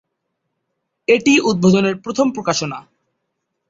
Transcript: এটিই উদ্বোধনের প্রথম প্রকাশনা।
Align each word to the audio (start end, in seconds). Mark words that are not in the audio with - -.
এটিই 1.07 1.39
উদ্বোধনের 1.41 1.95
প্রথম 1.97 2.27
প্রকাশনা। 2.31 2.79